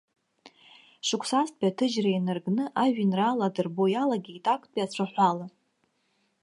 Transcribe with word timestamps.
Шықәсазтәи 1.07 1.69
аҭыжьра 1.69 2.11
инаркны 2.11 2.63
ажәеинраала 2.83 3.45
адырбо 3.47 3.83
иалагеит 3.89 4.45
актәи 4.53 4.83
ацәаҳәала. 4.85 5.45